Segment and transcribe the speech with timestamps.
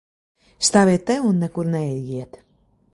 [0.69, 2.45] Stāviet te un nekur neejiet!